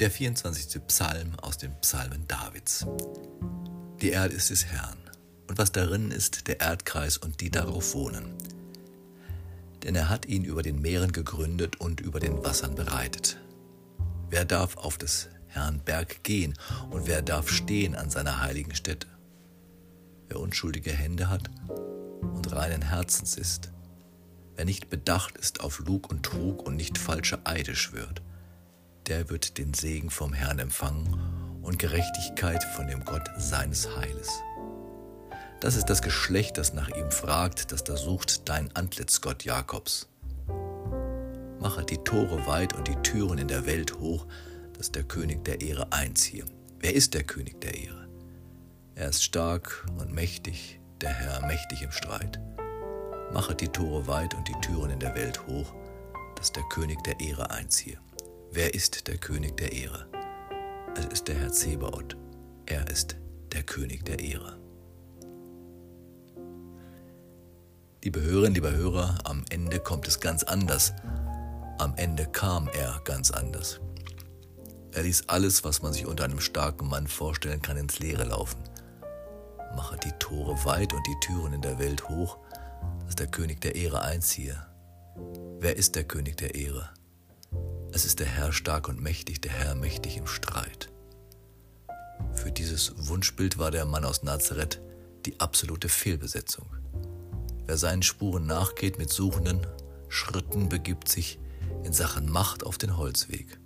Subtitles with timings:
[0.00, 0.80] Der 24.
[0.86, 2.86] Psalm aus den Psalmen Davids.
[4.00, 4.96] Die Erde ist des Herrn,
[5.46, 8.32] und was darin ist, der Erdkreis und die darauf wohnen.
[9.82, 13.36] Denn er hat ihn über den Meeren gegründet und über den Wassern bereitet.
[14.30, 16.54] Wer darf auf des Herrn Berg gehen
[16.88, 19.06] und wer darf stehen an seiner heiligen Stätte?
[20.28, 21.50] Wer unschuldige Hände hat
[22.22, 23.70] und reinen Herzens ist,
[24.56, 28.22] wer nicht bedacht ist auf Lug und Trug und nicht falsche Eide schwört,
[29.06, 34.30] der wird den Segen vom Herrn empfangen und Gerechtigkeit von dem Gott seines Heiles.
[35.60, 40.08] Das ist das Geschlecht, das nach ihm fragt, das da sucht dein Antlitz, Gott Jakobs.
[41.60, 44.26] Mache die Tore weit und die Türen in der Welt hoch,
[44.78, 46.46] dass der König der Ehre einziehe.
[46.78, 48.08] Wer ist der König der Ehre?
[48.94, 52.40] Er ist stark und mächtig, der Herr mächtig im Streit.
[53.32, 55.74] Mache die Tore weit und die Türen in der Welt hoch,
[56.36, 57.98] dass der König der Ehre einziehe.
[58.52, 60.08] Wer ist der König der Ehre?
[60.96, 62.16] Es ist der Herr Zebaoth.
[62.66, 63.14] Er ist
[63.52, 64.58] der König der Ehre.
[68.02, 70.92] Liebe Hörerinnen, lieber Hörer, am Ende kommt es ganz anders.
[71.78, 73.78] Am Ende kam er ganz anders.
[74.90, 78.60] Er ließ alles, was man sich unter einem starken Mann vorstellen kann, ins Leere laufen.
[79.76, 82.38] Mache die Tore weit und die Türen in der Welt hoch,
[83.06, 84.60] dass der König der Ehre einziehe.
[85.60, 86.90] Wer ist der König der Ehre?
[87.92, 90.90] Es ist der Herr stark und mächtig, der Herr mächtig im Streit.
[92.34, 94.80] Für dieses Wunschbild war der Mann aus Nazareth
[95.26, 96.66] die absolute Fehlbesetzung.
[97.66, 99.66] Wer seinen Spuren nachgeht mit suchenden
[100.08, 101.40] Schritten, begibt sich
[101.84, 103.58] in Sachen Macht auf den Holzweg.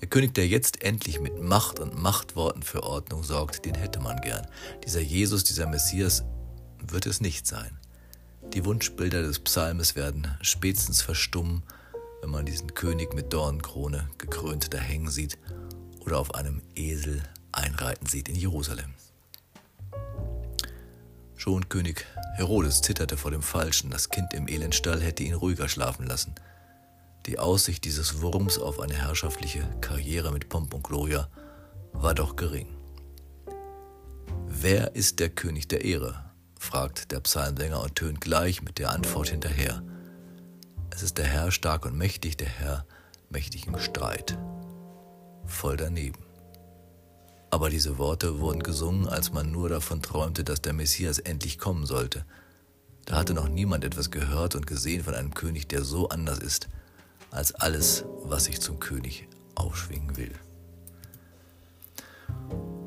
[0.00, 4.20] Der König, der jetzt endlich mit Macht und Machtworten für Ordnung sorgt, den hätte man
[4.20, 4.46] gern.
[4.84, 6.24] Dieser Jesus, dieser Messias
[6.80, 7.78] wird es nicht sein.
[8.52, 11.62] Die Wunschbilder des Psalmes werden spätestens verstummen,
[12.20, 15.38] wenn man diesen König mit Dornenkrone gekrönt da hängen sieht
[16.00, 17.22] oder auf einem Esel
[17.52, 18.94] einreiten sieht in Jerusalem.
[21.36, 26.06] Schon König Herodes zitterte vor dem Falschen, das Kind im Elendstall hätte ihn ruhiger schlafen
[26.06, 26.34] lassen.
[27.26, 31.28] Die Aussicht dieses Wurms auf eine herrschaftliche Karriere mit Pomp und Gloria
[31.92, 32.68] war doch gering.
[34.48, 36.24] Wer ist der König der Ehre?
[36.58, 39.82] fragt der Psalmsänger und tönt gleich mit der Antwort hinterher.
[40.90, 42.84] Es ist der Herr stark und mächtig, der Herr
[43.30, 44.36] mächtig im Streit.
[45.46, 46.18] Voll daneben.
[47.50, 51.86] Aber diese Worte wurden gesungen, als man nur davon träumte, dass der Messias endlich kommen
[51.86, 52.24] sollte.
[53.06, 56.68] Da hatte noch niemand etwas gehört und gesehen von einem König, der so anders ist
[57.30, 60.32] als alles, was sich zum König aufschwingen will.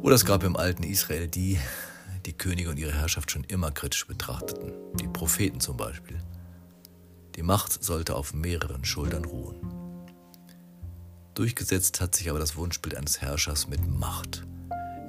[0.01, 1.59] Oder es gab im alten Israel die,
[2.25, 6.19] die Könige und ihre Herrschaft schon immer kritisch betrachteten, die Propheten zum Beispiel.
[7.35, 9.55] Die Macht sollte auf mehreren Schultern ruhen.
[11.33, 14.45] Durchgesetzt hat sich aber das Wunschbild eines Herrschers mit Macht.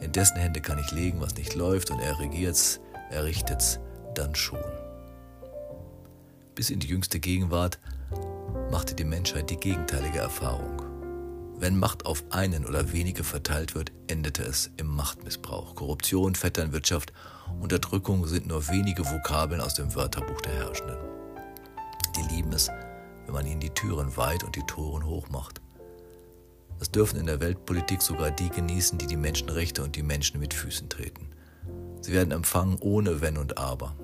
[0.01, 2.81] In dessen Hände kann ich legen, was nicht läuft, und er regiert's,
[3.11, 3.79] er richtet's
[4.15, 4.59] dann schon.
[6.55, 7.79] Bis in die jüngste Gegenwart
[8.71, 10.81] machte die Menschheit die gegenteilige Erfahrung.
[11.57, 15.75] Wenn Macht auf einen oder wenige verteilt wird, endete es im Machtmissbrauch.
[15.75, 17.13] Korruption, Vetternwirtschaft,
[17.61, 21.14] Unterdrückung sind nur wenige Vokabeln aus dem Wörterbuch der Herrschenden.
[22.17, 22.71] Die lieben es,
[23.27, 25.61] wenn man ihnen die Türen weit und die Toren hoch macht.
[26.79, 30.55] Das dürfen in der Weltpolitik sogar die genießen, die die Menschenrechte und die Menschen mit
[30.55, 31.29] Füßen treten.
[32.01, 33.95] Sie werden empfangen ohne Wenn und Aber,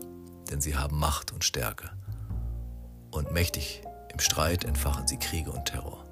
[0.50, 1.90] denn sie haben Macht und Stärke.
[3.10, 3.82] Und mächtig
[4.12, 6.04] im Streit entfachen sie Kriege und Terror.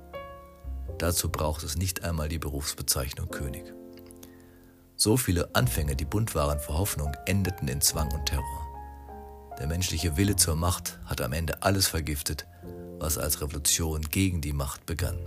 [0.98, 3.72] Dazu braucht es nicht einmal die Berufsbezeichnung König.
[4.97, 8.68] So viele Anfänge, die bunt waren vor Hoffnung, endeten in Zwang und Terror.
[9.59, 12.47] Der menschliche Wille zur Macht hat am Ende alles vergiftet,
[12.99, 15.19] was als Revolution gegen die Macht begann.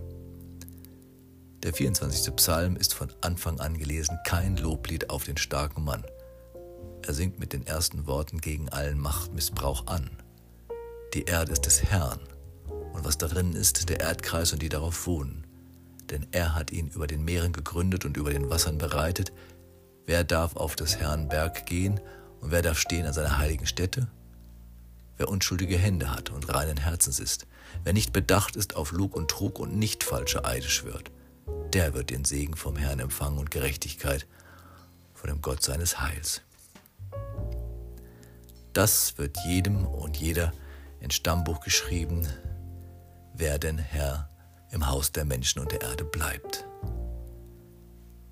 [1.63, 2.35] Der 24.
[2.37, 6.03] Psalm ist von Anfang an gelesen kein Loblied auf den starken Mann.
[7.03, 10.09] Er singt mit den ersten Worten gegen allen Machtmissbrauch an.
[11.13, 12.19] Die Erde ist des Herrn,
[12.93, 15.45] und was darin ist, der Erdkreis und die darauf wohnen.
[16.09, 19.33] Denn er hat ihn über den Meeren gegründet und über den Wassern bereitet.
[20.05, 21.99] Wer darf auf des Herrn Berg gehen
[22.39, 24.07] und wer darf stehen an seiner heiligen Stätte?
[25.17, 27.47] Wer unschuldige Hände hat und reinen Herzens ist,
[27.83, 31.11] wer nicht bedacht ist auf Lug und Trug und nicht falsche Eide schwört,
[31.73, 34.27] der wird den Segen vom Herrn empfangen und Gerechtigkeit
[35.13, 36.41] von dem Gott seines Heils.
[38.73, 40.53] Das wird jedem und jeder
[40.99, 42.27] ins Stammbuch geschrieben,
[43.33, 44.29] wer denn Herr
[44.71, 46.65] im Haus der Menschen und der Erde bleibt.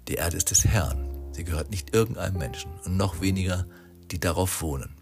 [0.07, 3.65] Die Erde ist des Herrn, sie gehört nicht irgendeinem Menschen und noch weniger
[4.11, 4.98] die darauf wohnen.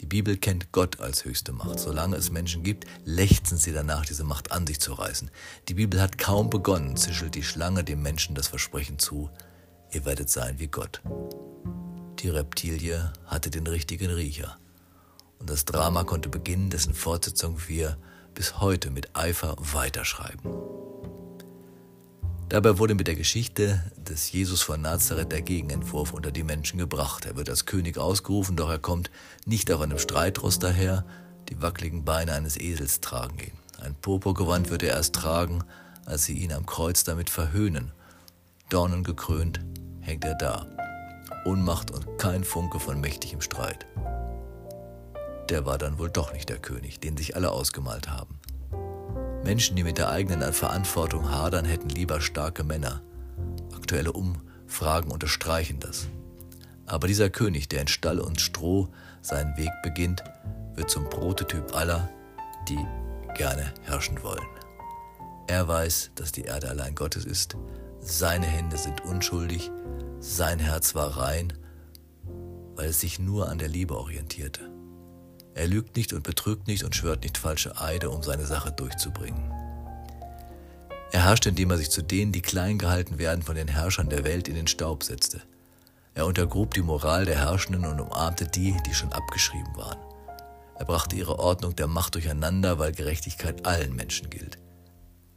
[0.00, 1.80] Die Bibel kennt Gott als höchste Macht.
[1.80, 5.30] Solange es Menschen gibt, lechzen sie danach, diese Macht an sich zu reißen.
[5.68, 9.30] Die Bibel hat kaum begonnen, zischelt die Schlange dem Menschen das Versprechen zu,
[9.90, 11.00] ihr werdet sein wie Gott.
[12.18, 14.58] Die Reptilie hatte den richtigen Riecher.
[15.38, 17.96] Und das Drama konnte beginnen, dessen Fortsetzung wir
[18.34, 20.50] bis heute mit Eifer weiterschreiben.
[22.48, 27.26] Dabei wurde mit der Geschichte des Jesus von Nazareth der Gegenentwurf unter die Menschen gebracht.
[27.26, 29.10] Er wird als König ausgerufen, doch er kommt
[29.46, 31.04] nicht auf einem Streitross daher,
[31.48, 33.58] die wackeligen Beine eines Esels tragen ihn.
[33.80, 35.64] Ein Purpurgewand wird er erst tragen,
[36.04, 37.92] als sie ihn am Kreuz damit verhöhnen.
[38.68, 39.60] Dornen gekrönt
[40.00, 40.66] hängt er da.
[41.44, 43.86] Unmacht und kein Funke von mächtigem Streit.
[45.50, 48.38] Der war dann wohl doch nicht der König, den sich alle ausgemalt haben.
[49.46, 53.00] Menschen, die mit der eigenen Verantwortung hadern, hätten lieber starke Männer.
[53.76, 56.08] Aktuelle Umfragen unterstreichen das.
[56.84, 58.88] Aber dieser König, der in Stall und Stroh
[59.22, 60.24] seinen Weg beginnt,
[60.74, 62.08] wird zum Prototyp aller,
[62.68, 62.84] die
[63.36, 64.48] gerne herrschen wollen.
[65.46, 67.56] Er weiß, dass die Erde allein Gottes ist,
[68.00, 69.70] seine Hände sind unschuldig,
[70.18, 71.52] sein Herz war rein,
[72.74, 74.75] weil es sich nur an der Liebe orientierte.
[75.56, 79.50] Er lügt nicht und betrügt nicht und schwört nicht falsche Eide, um seine Sache durchzubringen.
[81.12, 84.22] Er herrscht, indem er sich zu denen, die klein gehalten werden, von den Herrschern der
[84.24, 85.40] Welt in den Staub setzte.
[86.12, 89.98] Er untergrub die Moral der Herrschenden und umarmte die, die schon abgeschrieben waren.
[90.78, 94.58] Er brachte ihre Ordnung der Macht durcheinander, weil Gerechtigkeit allen Menschen gilt.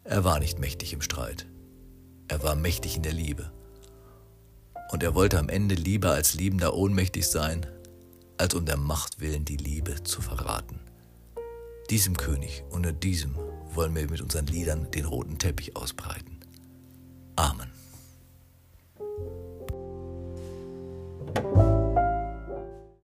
[0.04, 1.46] Er war nicht mächtig im Streit.
[2.28, 3.54] Er war mächtig in der Liebe.
[4.92, 7.66] Und er wollte am Ende lieber als Liebender ohnmächtig sein,
[8.40, 10.80] als um der Macht willen die Liebe zu verraten.
[11.90, 13.36] Diesem König, unter diesem
[13.74, 16.40] wollen wir mit unseren Liedern den roten Teppich ausbreiten.
[17.36, 17.79] Amen.